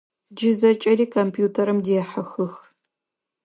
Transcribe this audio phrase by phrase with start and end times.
[0.35, 2.53] Джы зэкӏэри компьютерым дехьыхых.